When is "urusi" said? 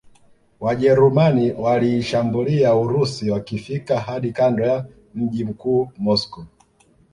2.75-3.31